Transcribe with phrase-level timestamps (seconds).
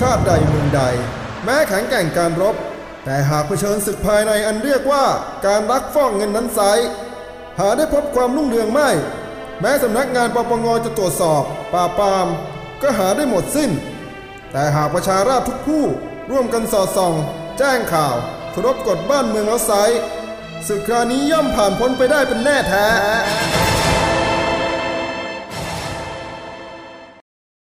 [0.00, 0.82] ชาติใดเมืองใด
[1.44, 2.56] แม้แข็งแกร่งการรบ
[3.04, 5.04] แต่หากเผชิญศึกภายในอันเรียกว่า
[5.46, 6.60] การลักฟ้องเงินนั้นไซ
[7.58, 8.90] หาได้พบความรุ่งเรืองไม่
[9.60, 12.26] แม้สำนักงานปปงจะตรวจสอบปราบปราม
[12.82, 13.70] ก็หาได้หมดสิ้น
[14.52, 15.84] แต่หากประชาราชทุกผู้
[16.30, 17.14] ร่วมกันสอดส่อง
[17.58, 18.16] แจ้งข่าว
[18.50, 19.72] เคารพกฎบ้านเมืองแล้วไซ
[20.68, 22.86] ศึกคราวนี้ย่อมผ่านพ้นไปได้เป็นแน่แท้